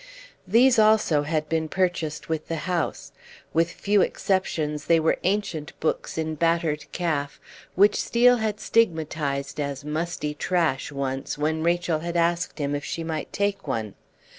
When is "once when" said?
10.91-11.61